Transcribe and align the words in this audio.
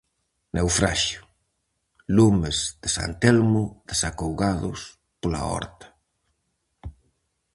Naufraxio, 0.57 1.21
lumes 2.15 2.57
de 2.81 2.89
san 2.95 3.11
Telmo 3.21 3.63
desacougados 3.89 4.79
pola 5.21 5.41
horta. 5.51 5.87